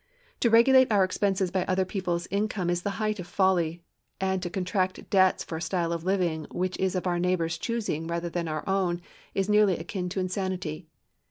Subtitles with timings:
[0.39, 3.83] To regulate our expenses by other people's income is the height of folly,
[4.19, 8.07] and to contract debts for a style of living which is of our neighbor's choosing
[8.07, 8.99] rather than our own
[9.35, 10.87] is nearly akin to insanity.